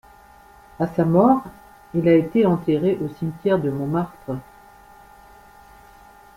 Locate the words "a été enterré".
2.07-2.97